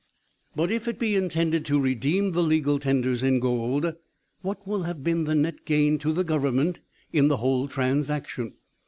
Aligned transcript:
"But 0.55 0.71
if 0.71 0.87
it 0.87 0.97
be 0.97 1.15
intended 1.15 1.63
to 1.65 1.79
redeem 1.79 2.31
the 2.31 2.41
legal 2.41 2.79
tenders 2.79 3.21
in 3.21 3.39
gold, 3.39 3.93
what 4.41 4.65
will 4.67 4.81
have 4.81 5.03
been 5.03 5.25
the 5.25 5.35
net 5.35 5.63
gain 5.63 5.99
to 5.99 6.11
the 6.11 6.23
Government 6.23 6.79
in 7.13 7.27
the 7.27 7.37
whole 7.37 7.67
transaction? 7.67 8.55